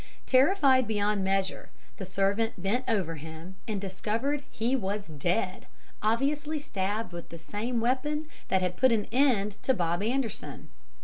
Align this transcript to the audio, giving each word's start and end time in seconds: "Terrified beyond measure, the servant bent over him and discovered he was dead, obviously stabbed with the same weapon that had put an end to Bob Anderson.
"Terrified 0.25 0.87
beyond 0.87 1.23
measure, 1.23 1.69
the 1.97 2.07
servant 2.07 2.59
bent 2.59 2.85
over 2.87 3.17
him 3.17 3.57
and 3.67 3.79
discovered 3.79 4.43
he 4.49 4.75
was 4.75 5.07
dead, 5.07 5.67
obviously 6.01 6.57
stabbed 6.57 7.13
with 7.13 7.29
the 7.29 7.37
same 7.37 7.79
weapon 7.79 8.27
that 8.47 8.63
had 8.63 8.77
put 8.77 8.91
an 8.91 9.05
end 9.11 9.61
to 9.61 9.75
Bob 9.75 10.01
Anderson. 10.01 10.69